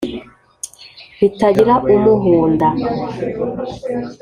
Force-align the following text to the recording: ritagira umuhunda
ritagira 1.19 1.73
umuhunda 1.93 2.67